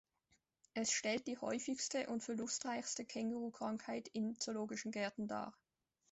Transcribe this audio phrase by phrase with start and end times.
[0.73, 5.53] Es stellt die häufigste und verlustreichste Känguru-Krankheit in zoologischen Gärten dar.